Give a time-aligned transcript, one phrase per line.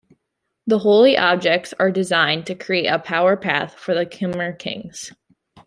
[0.65, 5.11] The holy objects are designed to create a "power path for the Khmer Kings".